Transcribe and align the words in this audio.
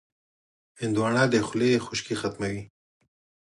هندوانه 0.81 1.23
د 1.33 1.35
خولې 1.47 1.83
خشکي 1.85 2.15
ختموي. 2.21 2.61